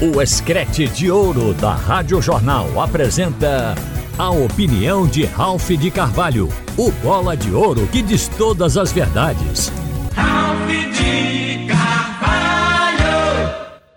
O 0.00 0.22
Escrete 0.22 0.86
de 0.86 1.10
Ouro 1.10 1.52
da 1.54 1.74
Rádio 1.74 2.22
Jornal 2.22 2.80
apresenta 2.80 3.74
a 4.16 4.30
opinião 4.30 5.08
de 5.08 5.24
Ralph 5.24 5.70
de 5.70 5.90
Carvalho, 5.90 6.48
o 6.76 6.92
bola 7.02 7.36
de 7.36 7.50
ouro 7.50 7.84
que 7.88 8.00
diz 8.00 8.28
todas 8.28 8.76
as 8.76 8.92
verdades. 8.92 9.72
Ralph 10.14 10.68
de 10.68 11.66
Carvalho! 11.66 13.00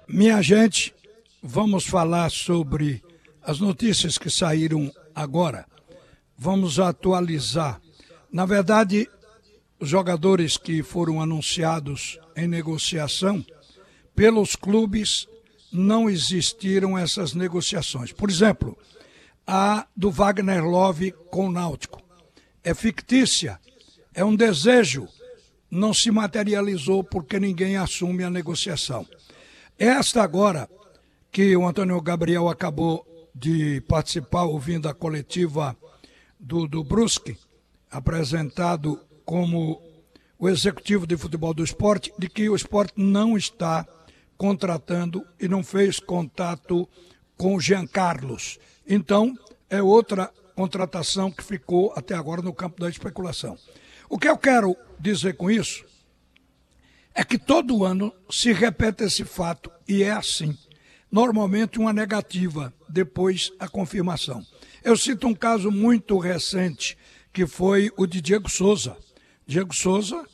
Minha 0.08 0.42
gente, 0.42 0.92
vamos 1.44 1.86
falar 1.86 2.32
sobre 2.32 3.04
as 3.44 3.60
notícias 3.60 4.18
que 4.18 4.32
saíram 4.32 4.92
agora. 5.14 5.68
Vamos 6.36 6.80
atualizar. 6.80 7.80
Na 8.34 8.48
verdade, 8.48 9.08
os 9.80 9.88
jogadores 9.88 10.58
que 10.58 10.82
foram 10.82 11.22
anunciados 11.22 12.20
em 12.36 12.48
negociação 12.48 13.46
pelos 14.16 14.56
clubes 14.56 15.28
não 15.72 16.10
existiram 16.10 16.98
essas 16.98 17.34
negociações. 17.34 18.12
Por 18.12 18.30
exemplo, 18.30 18.78
a 19.46 19.88
do 19.96 20.12
Wagner 20.12 20.64
Love 20.64 21.12
com 21.30 21.48
o 21.48 21.52
Náutico. 21.52 22.02
É 22.64 22.74
fictícia, 22.74 23.60
é 24.14 24.24
um 24.24 24.36
desejo, 24.36 25.08
não 25.70 25.94
se 25.94 26.12
materializou 26.12 27.04
porque 27.04 27.40
ninguém 27.40 27.78
assume 27.78 28.24
a 28.24 28.30
negociação. 28.30 29.06
Esta 29.80 30.22
agora, 30.22 30.70
que 31.32 31.56
o 31.56 31.66
Antônio 31.66 32.00
Gabriel 32.02 32.50
acabou 32.50 33.06
de 33.34 33.82
participar, 33.88 34.44
ouvindo 34.44 34.88
a 34.88 34.94
coletiva 34.94 35.76
do, 36.40 36.68
do 36.68 36.84
Brusque, 36.84 37.38
apresentado 37.90 39.00
como 39.26 39.82
o 40.38 40.50
executivo 40.50 41.08
de 41.08 41.16
futebol 41.18 41.54
do 41.54 41.64
esporte, 41.64 42.14
de 42.18 42.30
que 42.30 42.50
o 42.50 42.56
esporte 42.56 42.94
não 42.96 43.38
está 43.38 43.88
contratando 44.42 45.24
e 45.40 45.48
não 45.48 45.64
fez 45.64 46.00
contato 46.00 46.90
com 47.38 47.60
Jean 47.60 47.86
Carlos. 47.86 48.58
Então, 48.88 49.38
é 49.70 49.84
outra 49.84 50.34
contratação 50.56 51.30
que 51.30 51.44
ficou 51.44 51.94
até 51.96 52.16
agora 52.16 52.42
no 52.42 52.52
campo 52.52 52.82
da 52.82 52.90
especulação. 52.90 53.56
O 54.10 54.18
que 54.18 54.28
eu 54.28 54.36
quero 54.36 54.76
dizer 55.00 55.38
com 55.38 55.52
isso 55.52 55.86
é 57.14 57.24
que 57.24 57.38
todo 57.38 57.86
ano 57.86 58.12
se 58.32 58.52
repete 58.52 59.04
esse 59.04 59.24
fato 59.24 59.72
e 59.88 60.02
é 60.02 60.10
assim. 60.10 60.58
Normalmente 61.12 61.78
uma 61.78 61.94
negativa, 61.94 62.74
depois 62.90 63.52
a 63.60 63.68
confirmação. 63.68 64.44
Eu 64.84 64.98
cito 64.98 65.28
um 65.28 65.36
caso 65.36 65.70
muito 65.70 66.18
recente, 66.18 66.98
que 67.32 67.46
foi 67.46 67.92
o 67.96 68.08
de 68.08 68.20
Diego 68.20 68.50
Souza. 68.50 68.98
Diego 69.46 69.76
Souza 69.76 70.26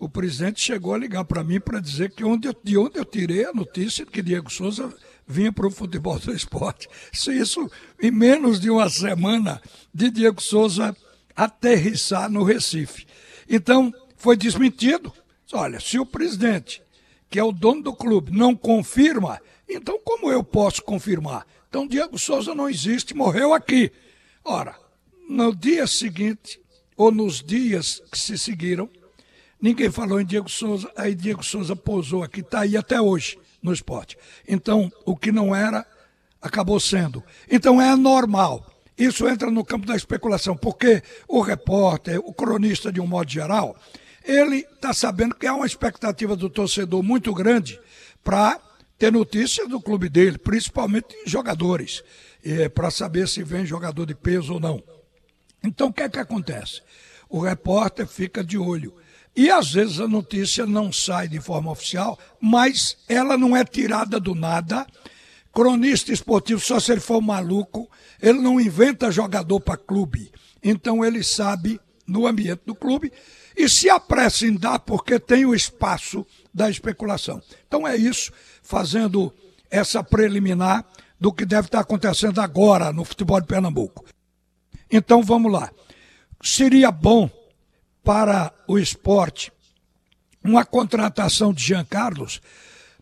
o 0.00 0.08
presidente 0.08 0.62
chegou 0.62 0.94
a 0.94 0.98
ligar 0.98 1.24
para 1.26 1.44
mim 1.44 1.60
para 1.60 1.78
dizer 1.78 2.10
que 2.10 2.24
onde 2.24 2.48
eu, 2.48 2.56
de 2.64 2.78
onde 2.78 2.98
eu 2.98 3.04
tirei 3.04 3.44
a 3.44 3.52
notícia 3.52 4.06
que 4.06 4.22
Diego 4.22 4.50
Souza 4.50 4.92
vinha 5.28 5.52
para 5.52 5.66
o 5.66 5.70
futebol 5.70 6.18
do 6.18 6.32
esporte. 6.32 6.88
Se 7.12 7.30
isso, 7.30 7.70
em 8.02 8.10
menos 8.10 8.58
de 8.58 8.70
uma 8.70 8.88
semana, 8.88 9.60
de 9.92 10.10
Diego 10.10 10.40
Souza 10.40 10.96
aterrissar 11.36 12.30
no 12.30 12.42
Recife. 12.42 13.06
Então, 13.46 13.92
foi 14.16 14.38
desmentido. 14.38 15.12
Olha, 15.52 15.78
se 15.78 15.98
o 15.98 16.06
presidente, 16.06 16.82
que 17.28 17.38
é 17.38 17.44
o 17.44 17.52
dono 17.52 17.82
do 17.82 17.92
clube, 17.92 18.32
não 18.32 18.56
confirma, 18.56 19.38
então 19.68 20.00
como 20.02 20.30
eu 20.30 20.42
posso 20.42 20.82
confirmar? 20.82 21.46
Então, 21.68 21.86
Diego 21.86 22.18
Souza 22.18 22.54
não 22.54 22.70
existe, 22.70 23.14
morreu 23.14 23.52
aqui. 23.52 23.92
Ora, 24.42 24.74
no 25.28 25.54
dia 25.54 25.86
seguinte, 25.86 26.58
ou 26.96 27.10
nos 27.10 27.42
dias 27.42 28.00
que 28.10 28.18
se 28.18 28.38
seguiram, 28.38 28.88
Ninguém 29.60 29.90
falou 29.90 30.20
em 30.20 30.24
Diego 30.24 30.48
Souza, 30.48 30.90
aí 30.96 31.14
Diego 31.14 31.44
Souza 31.44 31.76
pousou 31.76 32.22
aqui, 32.22 32.40
está 32.40 32.60
aí 32.60 32.76
até 32.76 33.00
hoje 33.00 33.38
no 33.62 33.72
esporte. 33.72 34.16
Então, 34.48 34.90
o 35.04 35.14
que 35.14 35.30
não 35.30 35.54
era, 35.54 35.86
acabou 36.40 36.80
sendo. 36.80 37.22
Então 37.50 37.80
é 37.80 37.94
normal. 37.94 38.66
Isso 38.96 39.28
entra 39.28 39.50
no 39.50 39.64
campo 39.64 39.86
da 39.86 39.96
especulação, 39.96 40.56
porque 40.56 41.02
o 41.28 41.40
repórter, 41.40 42.18
o 42.18 42.32
cronista 42.32 42.92
de 42.92 43.00
um 43.00 43.06
modo 43.06 43.30
geral, 43.30 43.76
ele 44.24 44.66
está 44.74 44.92
sabendo 44.92 45.34
que 45.34 45.46
há 45.46 45.54
uma 45.54 45.66
expectativa 45.66 46.36
do 46.36 46.50
torcedor 46.50 47.02
muito 47.02 47.32
grande 47.34 47.80
para 48.22 48.60
ter 48.98 49.10
notícias 49.10 49.68
do 49.68 49.80
clube 49.80 50.08
dele, 50.08 50.36
principalmente 50.36 51.16
jogadores, 51.26 52.02
é, 52.44 52.68
para 52.68 52.90
saber 52.90 53.26
se 53.28 53.42
vem 53.42 53.64
jogador 53.64 54.04
de 54.04 54.14
peso 54.14 54.54
ou 54.54 54.60
não. 54.60 54.82
Então 55.64 55.88
o 55.88 55.92
que 55.92 56.02
é 56.02 56.08
que 56.08 56.18
acontece? 56.18 56.82
O 57.28 57.40
repórter 57.40 58.06
fica 58.06 58.44
de 58.44 58.58
olho 58.58 58.94
e 59.34 59.50
às 59.50 59.72
vezes 59.72 60.00
a 60.00 60.08
notícia 60.08 60.66
não 60.66 60.92
sai 60.92 61.28
de 61.28 61.40
forma 61.40 61.70
oficial, 61.70 62.18
mas 62.40 62.96
ela 63.08 63.36
não 63.38 63.56
é 63.56 63.64
tirada 63.64 64.18
do 64.18 64.34
nada. 64.34 64.86
Cronista 65.52 66.12
esportivo, 66.12 66.60
só 66.60 66.78
se 66.78 66.92
ele 66.92 67.00
for 67.00 67.20
maluco, 67.20 67.88
ele 68.20 68.38
não 68.38 68.60
inventa 68.60 69.10
jogador 69.10 69.60
para 69.60 69.76
clube. 69.76 70.30
Então 70.62 71.04
ele 71.04 71.22
sabe 71.22 71.80
no 72.06 72.26
ambiente 72.26 72.62
do 72.66 72.74
clube 72.74 73.12
e 73.56 73.68
se 73.68 73.88
apressa 73.88 74.46
em 74.46 74.54
dar 74.54 74.80
porque 74.80 75.18
tem 75.18 75.44
o 75.44 75.54
espaço 75.54 76.26
da 76.52 76.68
especulação. 76.68 77.40
Então 77.66 77.86
é 77.86 77.96
isso, 77.96 78.32
fazendo 78.62 79.32
essa 79.70 80.02
preliminar 80.02 80.84
do 81.18 81.32
que 81.32 81.44
deve 81.44 81.68
estar 81.68 81.80
acontecendo 81.80 82.40
agora 82.40 82.92
no 82.92 83.04
futebol 83.04 83.40
de 83.40 83.46
Pernambuco. 83.46 84.04
Então 84.90 85.22
vamos 85.22 85.52
lá. 85.52 85.70
Seria 86.42 86.90
bom 86.90 87.30
para 88.02 88.52
o 88.66 88.78
esporte 88.78 89.52
uma 90.42 90.64
contratação 90.64 91.52
de 91.52 91.62
Jean 91.62 91.84
Carlos. 91.84 92.40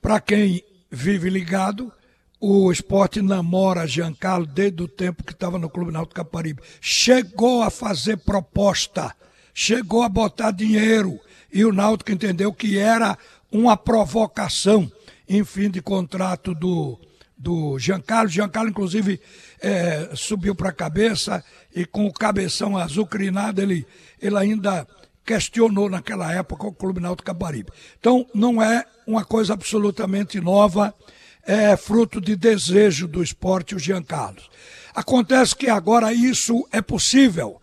Para 0.00 0.20
quem 0.20 0.62
vive 0.90 1.30
ligado, 1.30 1.92
o 2.40 2.70
esporte 2.70 3.20
namora 3.22 3.86
Jean 3.86 4.12
Carlos 4.12 4.48
desde 4.52 4.82
o 4.82 4.88
tempo 4.88 5.24
que 5.24 5.32
estava 5.32 5.58
no 5.58 5.70
Clube 5.70 5.92
Náutico 5.92 6.16
Caparibe. 6.16 6.62
Chegou 6.80 7.62
a 7.62 7.70
fazer 7.70 8.18
proposta, 8.18 9.14
chegou 9.54 10.02
a 10.02 10.08
botar 10.08 10.50
dinheiro 10.50 11.18
e 11.52 11.64
o 11.64 11.72
Náutico 11.72 12.12
entendeu 12.12 12.52
que 12.52 12.78
era 12.78 13.16
uma 13.50 13.76
provocação 13.76 14.90
em 15.28 15.44
fim 15.44 15.70
de 15.70 15.80
contrato 15.80 16.54
do, 16.54 16.98
do 17.38 17.78
Giancarlo. 17.78 18.28
Giancarlo, 18.28 18.70
inclusive, 18.70 19.20
é, 19.60 20.10
subiu 20.14 20.54
para 20.54 20.70
a 20.70 20.72
cabeça 20.72 21.44
e 21.74 21.84
com 21.84 22.06
o 22.06 22.12
cabeção 22.12 22.76
azucrinado, 22.76 23.62
ele, 23.62 23.86
ele 24.20 24.36
ainda 24.36 24.86
questionou 25.24 25.88
naquela 25.88 26.32
época 26.32 26.66
o 26.66 26.72
Clube 26.72 27.00
Náutico 27.00 27.26
Caparibe. 27.26 27.70
Então, 27.98 28.26
não 28.34 28.62
é 28.62 28.84
uma 29.06 29.24
coisa 29.24 29.52
absolutamente 29.52 30.40
nova, 30.40 30.94
é 31.46 31.76
fruto 31.76 32.20
de 32.20 32.34
desejo 32.34 33.06
do 33.06 33.22
esporte, 33.22 33.74
o 33.74 33.78
Giancarlo. 33.78 34.42
Acontece 34.94 35.54
que 35.54 35.68
agora 35.68 36.12
isso 36.12 36.66
é 36.72 36.82
possível. 36.82 37.60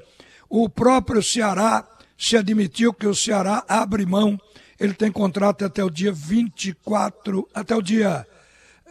O 0.50 0.70
próprio 0.70 1.22
Ceará 1.22 1.86
se 2.18 2.38
admitiu 2.38 2.94
que 2.94 3.08
o 3.08 3.16
Ceará 3.16 3.64
abre 3.68 4.06
mão, 4.06 4.40
ele 4.80 4.94
tem 4.94 5.12
contrato 5.12 5.66
até 5.66 5.84
o 5.84 5.90
dia 5.90 6.12
24, 6.12 7.48
até 7.54 7.76
o 7.76 7.82
dia 7.82 8.26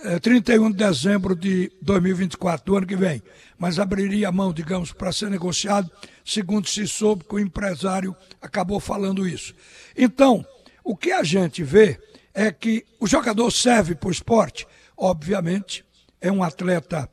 é, 0.04 0.18
31 0.18 0.70
de 0.70 0.76
dezembro 0.76 1.34
de 1.34 1.72
2024, 1.80 2.66
do 2.66 2.76
ano 2.76 2.86
que 2.86 2.94
vem, 2.94 3.22
mas 3.58 3.78
abriria 3.78 4.28
a 4.28 4.32
mão, 4.32 4.52
digamos, 4.52 4.92
para 4.92 5.10
ser 5.10 5.30
negociado, 5.30 5.90
segundo 6.22 6.68
se 6.68 6.86
soube 6.86 7.24
que 7.24 7.34
o 7.34 7.40
empresário 7.40 8.14
acabou 8.40 8.78
falando 8.78 9.26
isso. 9.26 9.54
Então, 9.96 10.44
o 10.84 10.94
que 10.94 11.10
a 11.10 11.22
gente 11.22 11.64
vê 11.64 11.98
é 12.34 12.52
que 12.52 12.84
o 13.00 13.06
jogador 13.06 13.50
serve 13.50 13.94
para 13.94 14.08
o 14.08 14.12
esporte, 14.12 14.66
obviamente, 14.94 15.82
é 16.20 16.30
um 16.30 16.42
atleta 16.42 17.08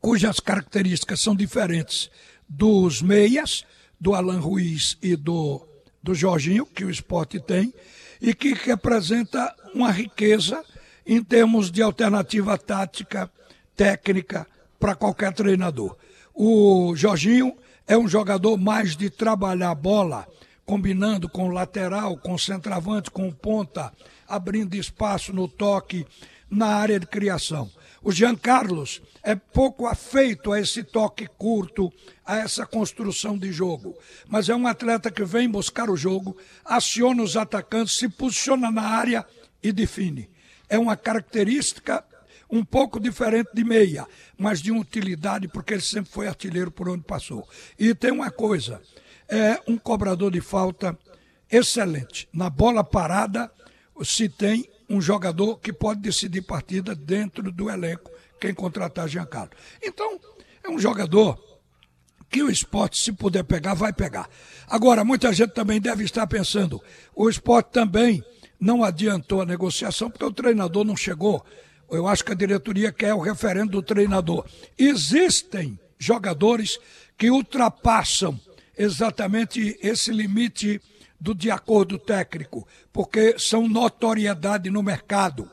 cujas 0.00 0.38
características 0.38 1.20
são 1.20 1.34
diferentes 1.34 2.08
dos 2.48 3.02
meias, 3.02 3.64
do 3.98 4.14
Alan 4.14 4.38
Ruiz 4.38 4.96
e 5.02 5.16
do, 5.16 5.66
do 6.00 6.14
Jorginho, 6.14 6.64
que 6.66 6.84
o 6.84 6.90
esporte 6.90 7.40
tem, 7.40 7.74
e 8.20 8.32
que 8.32 8.54
representa 8.54 9.52
uma 9.74 9.90
riqueza 9.90 10.64
em 11.06 11.22
termos 11.22 11.70
de 11.70 11.80
alternativa 11.80 12.58
tática, 12.58 13.30
técnica 13.76 14.46
para 14.78 14.94
qualquer 14.94 15.32
treinador. 15.32 15.96
O 16.34 16.94
Jorginho 16.96 17.56
é 17.86 17.96
um 17.96 18.08
jogador 18.08 18.56
mais 18.56 18.96
de 18.96 19.08
trabalhar 19.08 19.70
a 19.70 19.74
bola, 19.74 20.26
combinando 20.64 21.28
com 21.28 21.48
o 21.48 21.52
lateral, 21.52 22.16
com 22.16 22.34
o 22.34 22.38
centroavante, 22.38 23.10
com 23.10 23.28
o 23.28 23.34
ponta, 23.34 23.92
abrindo 24.26 24.74
espaço 24.74 25.32
no 25.32 25.46
toque 25.46 26.04
na 26.50 26.66
área 26.66 26.98
de 26.98 27.06
criação. 27.06 27.70
O 28.02 28.12
Jean 28.12 28.34
Carlos 28.34 29.00
é 29.22 29.34
pouco 29.34 29.86
afeito 29.86 30.52
a 30.52 30.60
esse 30.60 30.82
toque 30.82 31.26
curto, 31.38 31.92
a 32.24 32.38
essa 32.38 32.66
construção 32.66 33.38
de 33.38 33.52
jogo, 33.52 33.96
mas 34.28 34.48
é 34.48 34.54
um 34.54 34.66
atleta 34.66 35.10
que 35.10 35.24
vem 35.24 35.48
buscar 35.48 35.88
o 35.88 35.96
jogo, 35.96 36.36
aciona 36.64 37.22
os 37.22 37.36
atacantes, 37.36 37.96
se 37.96 38.08
posiciona 38.08 38.70
na 38.70 38.82
área 38.82 39.24
e 39.62 39.72
define 39.72 40.28
é 40.68 40.78
uma 40.78 40.96
característica 40.96 42.04
um 42.50 42.64
pouco 42.64 43.00
diferente 43.00 43.50
de 43.52 43.64
meia, 43.64 44.06
mas 44.38 44.60
de 44.60 44.70
utilidade, 44.70 45.48
porque 45.48 45.74
ele 45.74 45.82
sempre 45.82 46.10
foi 46.10 46.28
artilheiro 46.28 46.70
por 46.70 46.88
onde 46.88 47.02
passou. 47.02 47.46
E 47.78 47.94
tem 47.94 48.12
uma 48.12 48.30
coisa: 48.30 48.80
é 49.28 49.60
um 49.66 49.76
cobrador 49.76 50.30
de 50.30 50.40
falta 50.40 50.96
excelente. 51.50 52.28
Na 52.32 52.48
bola 52.48 52.84
parada, 52.84 53.50
se 54.02 54.28
tem 54.28 54.68
um 54.88 55.00
jogador 55.00 55.58
que 55.58 55.72
pode 55.72 56.00
decidir 56.00 56.42
partida 56.42 56.94
dentro 56.94 57.50
do 57.50 57.68
elenco, 57.68 58.10
quem 58.40 58.54
contratar 58.54 59.08
Giancarlo. 59.08 59.50
Então, 59.82 60.20
é 60.62 60.68
um 60.70 60.78
jogador 60.78 61.38
que 62.28 62.42
o 62.42 62.50
esporte, 62.50 62.98
se 62.98 63.12
puder 63.12 63.44
pegar, 63.44 63.74
vai 63.74 63.92
pegar. 63.92 64.28
Agora, 64.68 65.04
muita 65.04 65.32
gente 65.32 65.54
também 65.54 65.80
deve 65.80 66.04
estar 66.04 66.26
pensando, 66.26 66.82
o 67.14 67.28
esporte 67.28 67.70
também 67.70 68.22
não 68.58 68.82
adiantou 68.82 69.42
a 69.42 69.46
negociação 69.46 70.10
porque 70.10 70.24
o 70.24 70.32
treinador 70.32 70.84
não 70.84 70.96
chegou. 70.96 71.44
Eu 71.90 72.08
acho 72.08 72.24
que 72.24 72.32
a 72.32 72.36
diretoria 72.36 72.90
quer 72.90 73.14
o 73.14 73.20
referendo 73.20 73.72
do 73.72 73.82
treinador. 73.82 74.44
Existem 74.76 75.78
jogadores 75.98 76.78
que 77.16 77.30
ultrapassam 77.30 78.38
exatamente 78.76 79.78
esse 79.82 80.10
limite 80.10 80.80
do 81.18 81.34
de 81.34 81.50
acordo 81.50 81.98
técnico, 81.98 82.66
porque 82.92 83.38
são 83.38 83.68
notoriedade 83.68 84.70
no 84.70 84.82
mercado. 84.82 85.50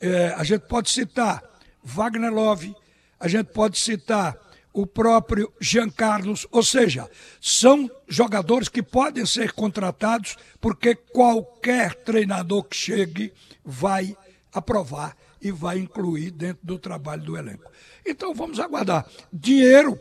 É, 0.00 0.28
a 0.36 0.44
gente 0.44 0.62
pode 0.62 0.90
citar 0.90 1.42
Wagner 1.82 2.32
Love, 2.32 2.74
a 3.18 3.26
gente 3.26 3.48
pode 3.48 3.78
citar 3.78 4.36
o 4.72 4.86
próprio 4.86 5.52
Jean 5.60 5.90
Carlos, 5.90 6.46
ou 6.50 6.62
seja, 6.62 7.10
são 7.40 7.90
jogadores 8.08 8.68
que 8.68 8.82
podem 8.82 9.26
ser 9.26 9.52
contratados 9.52 10.36
porque 10.60 10.94
qualquer 10.94 11.94
treinador 11.94 12.64
que 12.64 12.76
chegue 12.76 13.32
vai 13.64 14.16
aprovar 14.52 15.16
e 15.40 15.50
vai 15.50 15.78
incluir 15.78 16.30
dentro 16.30 16.64
do 16.66 16.78
trabalho 16.78 17.22
do 17.22 17.36
elenco. 17.36 17.70
Então 18.06 18.34
vamos 18.34 18.60
aguardar. 18.60 19.06
Dinheiro, 19.32 19.98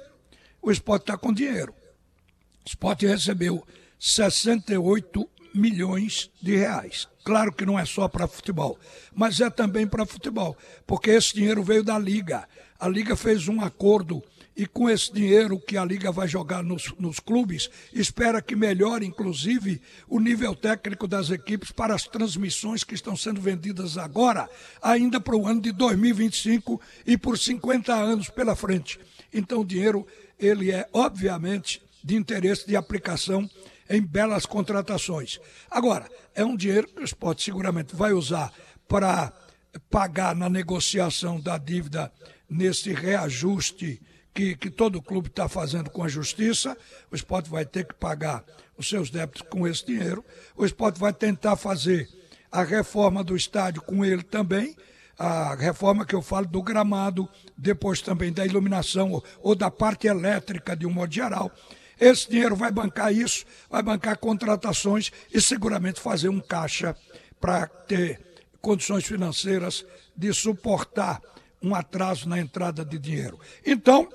o 0.62 0.72
esporte 0.72 1.04
está 1.04 1.18
com 1.18 1.34
dinheiro. 1.34 1.74
O 2.66 2.68
esporte 2.68 3.06
recebeu 3.06 3.66
68 4.00 5.28
milhões 5.54 6.30
de 6.42 6.56
reais. 6.56 7.08
Claro 7.24 7.52
que 7.54 7.66
não 7.66 7.78
é 7.78 7.86
só 7.86 8.08
para 8.08 8.28
futebol, 8.28 8.78
mas 9.14 9.40
é 9.40 9.50
também 9.50 9.88
para 9.88 10.06
futebol, 10.06 10.58
porque 10.86 11.12
esse 11.12 11.34
dinheiro 11.34 11.64
veio 11.64 11.84
da 11.84 11.98
Liga. 11.98 12.48
A 12.80 12.88
Liga 12.88 13.16
fez 13.16 13.48
um 13.48 13.62
acordo 13.62 14.24
e 14.56 14.66
com 14.66 14.90
esse 14.90 15.14
dinheiro 15.14 15.60
que 15.60 15.78
a 15.78 15.86
Liga 15.86 16.12
vai 16.12 16.28
jogar 16.28 16.62
nos, 16.64 16.94
nos, 17.00 17.20
clubes, 17.20 17.70
espera 17.94 18.42
que 18.42 18.56
melhore, 18.56 19.06
inclusive, 19.06 19.82
o 20.08 20.20
nível 20.20 20.56
técnico 20.56 21.08
das 21.08 21.30
equipes 21.30 21.72
para 21.72 21.96
as 21.96 22.04
transmissões 22.04 22.84
que 22.84 22.94
estão 22.94 23.16
sendo 23.16 23.40
vendidas 23.40 23.98
agora, 23.98 24.50
ainda 24.82 25.20
para 25.20 25.36
o 25.36 25.48
ano 25.48 25.62
de 25.62 25.72
2025 25.72 26.82
e 27.06 27.18
por 27.18 27.38
50 27.38 27.94
anos 27.94 28.30
pela 28.30 28.56
frente. 28.56 29.00
Então, 29.34 29.62
o 29.62 29.66
dinheiro, 29.66 30.06
ele 30.38 30.72
é, 30.72 30.88
obviamente, 30.92 31.82
de 32.04 32.16
interesse 32.16 32.68
de 32.68 32.76
aplicação 32.76 33.50
em 33.90 34.02
belas 34.02 34.46
contratações. 34.46 35.40
Agora, 35.70 36.10
é 36.36 36.44
um 36.44 36.56
dinheiro 36.56 36.88
que 36.88 37.02
o 37.02 37.06
esporte 37.06 37.44
seguramente 37.44 37.96
vai 37.96 38.14
usar 38.14 38.54
para 38.88 39.34
pagar 39.90 40.36
na 40.36 40.50
negociação 40.50 41.40
da 41.40 41.58
dívida 41.58 42.12
nesse 42.50 42.94
reajuste 42.94 44.02
que, 44.34 44.56
que 44.56 44.70
todo 44.70 45.02
clube 45.02 45.28
está 45.28 45.48
fazendo 45.48 45.90
com 45.90 46.04
a 46.04 46.08
justiça. 46.08 46.78
O 47.12 47.16
esporte 47.16 47.50
vai 47.50 47.66
ter 47.66 47.86
que 47.86 47.94
pagar 47.94 48.44
os 48.78 48.88
seus 48.88 49.10
débitos 49.10 49.42
com 49.44 49.68
esse 49.68 49.86
dinheiro. 49.86 50.24
O 50.56 50.66
esporte 50.66 51.00
vai 51.00 51.14
tentar 51.14 51.56
fazer 51.56 52.10
a 52.52 52.64
reforma 52.64 53.24
do 53.24 53.36
estádio 53.36 53.82
com 53.82 54.04
ele 54.04 54.24
também. 54.24 54.76
A 55.18 55.54
reforma 55.56 56.06
que 56.06 56.16
eu 56.16 56.22
falo 56.22 56.48
do 56.48 56.62
gramado, 56.62 57.28
depois 57.58 58.02
também 58.02 58.32
da 58.32 58.46
iluminação 58.46 59.12
ou, 59.12 59.24
ou 59.42 59.54
da 59.54 59.70
parte 59.70 60.08
elétrica 60.08 60.76
de 60.76 60.86
um 60.86 60.92
modo 60.92 61.14
geral. 61.14 61.52
Esse 62.00 62.30
dinheiro 62.30 62.56
vai 62.56 62.72
bancar 62.72 63.14
isso, 63.14 63.44
vai 63.70 63.84
bancar 63.84 64.18
contratações 64.18 65.12
e 65.34 65.42
seguramente 65.42 66.00
fazer 66.00 66.30
um 66.30 66.40
caixa 66.40 66.96
para 67.42 67.68
ter 67.68 68.22
condições 68.62 69.06
financeiras 69.06 69.86
de 70.16 70.34
suportar 70.34 71.22
um 71.62 71.76
atraso 71.76 72.28
na 72.28 72.40
entrada 72.40 72.84
de 72.86 72.98
dinheiro. 72.98 73.40
Então, 73.66 74.08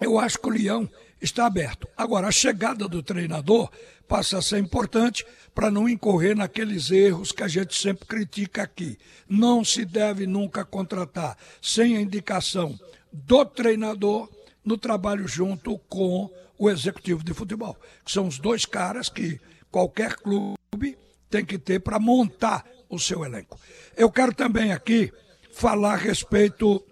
eu 0.00 0.18
acho 0.18 0.38
que 0.38 0.48
o 0.48 0.52
Leão 0.52 0.88
está 1.20 1.46
aberto. 1.46 1.88
Agora, 1.96 2.28
a 2.28 2.32
chegada 2.32 2.88
do 2.88 3.02
treinador 3.02 3.70
passa 4.08 4.38
a 4.38 4.42
ser 4.42 4.58
importante 4.58 5.24
para 5.54 5.70
não 5.70 5.88
incorrer 5.88 6.34
naqueles 6.34 6.90
erros 6.90 7.32
que 7.32 7.42
a 7.42 7.48
gente 7.48 7.74
sempre 7.74 8.06
critica 8.06 8.62
aqui. 8.62 8.98
Não 9.28 9.64
se 9.64 9.84
deve 9.84 10.26
nunca 10.26 10.64
contratar 10.64 11.36
sem 11.60 11.96
a 11.96 12.00
indicação 12.00 12.78
do 13.12 13.44
treinador 13.44 14.28
no 14.64 14.76
trabalho 14.76 15.28
junto 15.28 15.78
com 15.88 16.30
o 16.58 16.68
executivo 16.68 17.24
de 17.24 17.32
futebol, 17.32 17.76
que 18.04 18.12
são 18.12 18.26
os 18.26 18.38
dois 18.38 18.66
caras 18.66 19.08
que 19.08 19.40
qualquer 19.70 20.16
clube 20.16 20.98
tem 21.30 21.44
que 21.44 21.58
ter 21.58 21.80
para 21.80 21.98
montar 21.98 22.66
o 22.88 22.98
seu 22.98 23.24
elenco. 23.24 23.58
Eu 23.96 24.10
quero 24.10 24.34
também 24.34 24.72
aqui 24.72 25.12
falar 25.52 25.94
a 25.94 25.96
respeito 25.96 26.84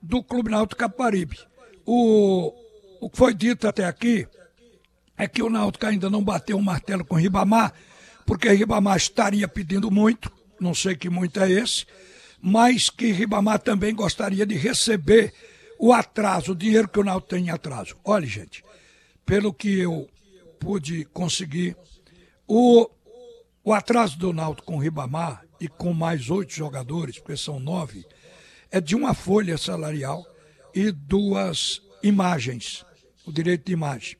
do 0.00 0.22
Clube 0.22 0.50
Náutico 0.50 0.80
Caparibe. 0.80 1.38
O, 1.86 2.52
o 3.00 3.10
que 3.10 3.16
foi 3.16 3.34
dito 3.34 3.66
até 3.66 3.84
aqui 3.84 4.26
é 5.16 5.28
que 5.28 5.42
o 5.42 5.50
Náutico 5.50 5.86
ainda 5.86 6.10
não 6.10 6.22
bateu 6.22 6.56
um 6.56 6.62
martelo 6.62 7.04
com 7.04 7.14
o 7.14 7.18
Ribamar, 7.18 7.72
porque 8.26 8.50
Ribamar 8.50 8.96
estaria 8.96 9.46
pedindo 9.46 9.90
muito, 9.90 10.30
não 10.60 10.74
sei 10.74 10.96
que 10.96 11.08
muito 11.08 11.40
é 11.40 11.50
esse, 11.50 11.86
mas 12.40 12.90
que 12.90 13.12
Ribamar 13.12 13.60
também 13.60 13.94
gostaria 13.94 14.44
de 14.44 14.56
receber 14.56 15.32
o 15.78 15.92
atraso, 15.92 16.52
o 16.52 16.56
dinheiro 16.56 16.88
que 16.88 16.98
o 16.98 17.04
Náutico 17.04 17.30
tem 17.30 17.46
em 17.46 17.50
atraso. 17.50 17.96
Olha, 18.04 18.26
gente, 18.26 18.64
pelo 19.24 19.52
que 19.52 19.80
eu 19.80 20.08
pude 20.58 21.04
conseguir, 21.06 21.76
o, 22.46 22.88
o 23.64 23.72
atraso 23.72 24.18
do 24.18 24.32
Náutico 24.32 24.66
com 24.66 24.76
o 24.76 24.80
Ribamar 24.80 25.44
e 25.62 25.68
com 25.68 25.94
mais 25.94 26.28
oito 26.28 26.52
jogadores, 26.52 27.20
porque 27.20 27.36
são 27.36 27.60
nove, 27.60 28.04
é 28.68 28.80
de 28.80 28.96
uma 28.96 29.14
folha 29.14 29.56
salarial 29.56 30.26
e 30.74 30.90
duas 30.90 31.80
imagens, 32.02 32.84
o 33.24 33.30
direito 33.30 33.66
de 33.66 33.72
imagem. 33.72 34.16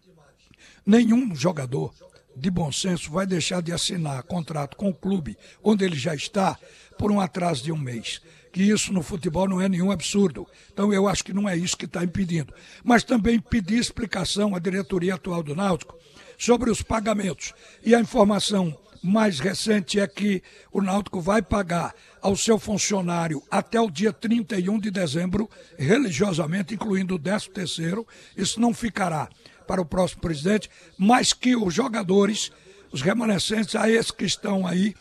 Nenhum 0.87 1.35
jogador 1.35 1.93
de 2.37 2.49
bom 2.49 2.71
senso 2.71 3.11
vai 3.11 3.27
deixar 3.27 3.61
de 3.61 3.73
assinar 3.73 4.23
contrato 4.23 4.77
com 4.77 4.91
o 4.91 4.95
clube 4.95 5.37
onde 5.65 5.85
ele 5.85 5.97
já 5.97 6.15
está 6.15 6.57
por 6.97 7.11
um 7.11 7.21
atraso 7.21 7.65
de 7.65 7.73
um 7.73 7.77
mês 7.77 8.21
que 8.53 8.63
isso 8.63 8.93
no 8.93 9.03
futebol 9.03 9.49
não 9.49 9.61
é 9.61 9.69
nenhum 9.69 9.91
absurdo. 9.91 10.47
Então 10.73 10.93
eu 10.93 11.09
acho 11.09 11.25
que 11.25 11.33
não 11.33 11.49
é 11.49 11.57
isso 11.57 11.77
que 11.77 11.87
está 11.87 12.05
impedindo. 12.05 12.53
Mas 12.85 13.03
também 13.03 13.41
pedir 13.41 13.79
explicação 13.79 14.55
à 14.55 14.59
diretoria 14.59 15.15
atual 15.15 15.43
do 15.43 15.57
Náutico 15.57 15.97
sobre 16.37 16.71
os 16.71 16.83
pagamentos. 16.83 17.55
E 17.83 17.95
a 17.95 18.01
informação 18.01 18.79
mais 19.03 19.41
recente 19.41 19.99
é 19.99 20.07
que 20.07 20.43
o 20.71 20.81
Náutico 20.81 21.21
vai 21.21 21.43
pagar 21.43 21.95
ao 22.21 22.37
seu 22.37 22.59
funcionário 22.59 23.43
até 23.51 23.81
o 23.81 23.91
dia 23.91 24.13
31 24.13 24.79
de 24.79 24.91
dezembro, 24.91 25.51
religiosamente, 25.77 26.75
incluindo 26.75 27.17
o 27.17 27.19
13 27.19 27.51
terceiro. 27.51 28.07
Isso 28.37 28.61
não 28.61 28.73
ficará 28.73 29.29
para 29.67 29.81
o 29.81 29.85
próximo 29.87 30.21
presidente, 30.21 30.71
mas 30.97 31.33
que 31.33 31.57
os 31.57 31.75
jogadores, 31.75 32.53
os 32.93 33.03
remanescentes, 33.03 33.75
a 33.75 33.91
esses 33.91 34.11
que 34.13 34.25
estão 34.25 34.67
aí, 34.67 34.95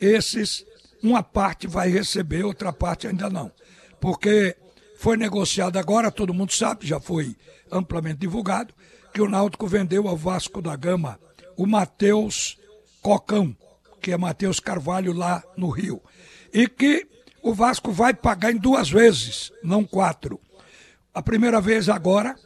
esses 0.00 0.64
uma 1.02 1.22
parte 1.22 1.66
vai 1.66 1.88
receber, 1.88 2.44
outra 2.44 2.72
parte 2.72 3.06
ainda 3.06 3.28
não. 3.28 3.50
Porque 4.00 4.56
foi 4.96 5.16
negociado 5.16 5.76
agora, 5.76 6.10
todo 6.10 6.34
mundo 6.34 6.52
sabe, 6.52 6.86
já 6.86 7.00
foi 7.00 7.36
amplamente 7.70 8.18
divulgado, 8.18 8.72
que 9.12 9.20
o 9.20 9.28
Náutico 9.28 9.66
vendeu 9.66 10.08
ao 10.08 10.16
Vasco 10.16 10.62
da 10.62 10.74
Gama 10.76 11.18
o 11.56 11.66
Matheus 11.66 12.56
Cocão, 13.02 13.54
que 14.00 14.12
é 14.12 14.16
Matheus 14.16 14.60
Carvalho 14.60 15.12
lá 15.12 15.42
no 15.56 15.68
Rio. 15.68 16.00
E 16.54 16.68
que 16.68 17.06
o 17.42 17.52
Vasco 17.52 17.90
vai 17.90 18.14
pagar 18.14 18.52
em 18.52 18.56
duas 18.56 18.88
vezes, 18.88 19.52
não 19.62 19.84
quatro. 19.84 20.40
A 21.12 21.20
primeira 21.20 21.60
vez 21.60 21.88
agora, 21.88 22.36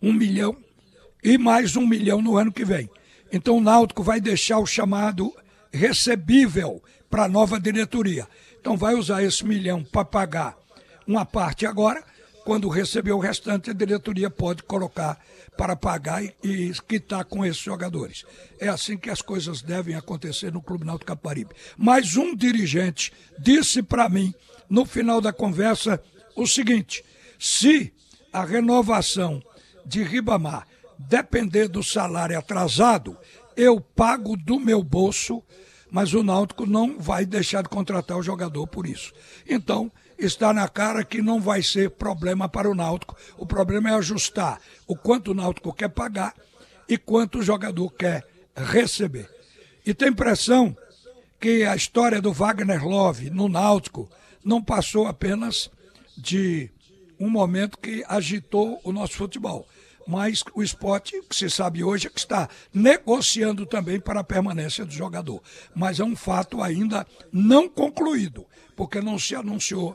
um 0.00 0.12
milhão, 0.12 0.56
e 1.22 1.36
mais 1.36 1.74
um 1.74 1.86
milhão 1.86 2.22
no 2.22 2.36
ano 2.36 2.52
que 2.52 2.64
vem. 2.64 2.88
Então 3.32 3.58
o 3.58 3.60
Náutico 3.60 4.02
vai 4.02 4.20
deixar 4.20 4.58
o 4.60 4.66
chamado 4.66 5.34
recebível 5.72 6.82
para 7.10 7.24
a 7.24 7.28
nova 7.28 7.58
diretoria. 7.58 8.26
Então 8.60 8.76
vai 8.76 8.94
usar 8.94 9.22
esse 9.22 9.44
milhão 9.44 9.82
para 9.82 10.04
pagar 10.04 10.56
uma 11.06 11.26
parte 11.26 11.66
agora, 11.66 12.04
quando 12.48 12.70
receber 12.70 13.12
o 13.12 13.18
restante, 13.18 13.68
a 13.68 13.74
diretoria 13.74 14.30
pode 14.30 14.62
colocar 14.62 15.20
para 15.54 15.76
pagar 15.76 16.24
e, 16.24 16.32
e 16.42 16.72
quitar 16.88 17.22
com 17.26 17.44
esses 17.44 17.60
jogadores. 17.60 18.24
É 18.58 18.68
assim 18.68 18.96
que 18.96 19.10
as 19.10 19.20
coisas 19.20 19.60
devem 19.60 19.94
acontecer 19.94 20.50
no 20.50 20.62
Clube 20.62 20.86
Náutico 20.86 21.08
Caparibe. 21.08 21.54
Mas 21.76 22.16
um 22.16 22.34
dirigente 22.34 23.12
disse 23.38 23.82
para 23.82 24.08
mim, 24.08 24.32
no 24.66 24.86
final 24.86 25.20
da 25.20 25.30
conversa, 25.30 26.02
o 26.34 26.46
seguinte: 26.46 27.04
se 27.38 27.92
a 28.32 28.46
renovação 28.46 29.42
de 29.84 30.02
Ribamar 30.02 30.66
depender 30.98 31.68
do 31.68 31.82
salário 31.82 32.38
atrasado, 32.38 33.14
eu 33.58 33.78
pago 33.78 34.38
do 34.38 34.58
meu 34.58 34.82
bolso 34.82 35.44
mas 35.90 36.12
o 36.12 36.22
Náutico 36.22 36.66
não 36.66 36.98
vai 36.98 37.24
deixar 37.24 37.62
de 37.62 37.68
contratar 37.70 38.18
o 38.18 38.22
jogador 38.22 38.66
por 38.66 38.86
isso. 38.86 39.10
Então, 39.48 39.90
está 40.18 40.52
na 40.52 40.68
cara 40.68 41.04
que 41.04 41.22
não 41.22 41.40
vai 41.40 41.62
ser 41.62 41.90
problema 41.90 42.48
para 42.48 42.70
o 42.70 42.74
Náutico. 42.74 43.16
O 43.36 43.46
problema 43.46 43.90
é 43.90 43.94
ajustar 43.94 44.60
o 44.86 44.96
quanto 44.96 45.30
o 45.30 45.34
Náutico 45.34 45.72
quer 45.72 45.88
pagar 45.88 46.34
e 46.88 46.98
quanto 46.98 47.38
o 47.38 47.42
jogador 47.42 47.90
quer 47.90 48.26
receber. 48.56 49.30
E 49.86 49.94
tem 49.94 50.12
pressão 50.12 50.76
que 51.40 51.64
a 51.64 51.76
história 51.76 52.20
do 52.20 52.32
Wagner 52.32 52.84
Love 52.84 53.30
no 53.30 53.48
Náutico 53.48 54.10
não 54.44 54.62
passou 54.62 55.06
apenas 55.06 55.70
de 56.16 56.70
um 57.18 57.30
momento 57.30 57.78
que 57.78 58.04
agitou 58.08 58.80
o 58.82 58.92
nosso 58.92 59.14
futebol. 59.14 59.66
Mas 60.06 60.42
o 60.54 60.62
esporte, 60.62 61.22
que 61.28 61.36
se 61.36 61.50
sabe 61.50 61.84
hoje, 61.84 62.06
é 62.06 62.10
que 62.10 62.18
está 62.18 62.48
negociando 62.72 63.66
também 63.66 64.00
para 64.00 64.20
a 64.20 64.24
permanência 64.24 64.84
do 64.84 64.90
jogador. 64.90 65.42
Mas 65.74 66.00
é 66.00 66.04
um 66.04 66.16
fato 66.16 66.62
ainda 66.62 67.06
não 67.30 67.68
concluído, 67.68 68.46
porque 68.74 69.02
não 69.02 69.18
se 69.18 69.34
anunciou 69.34 69.94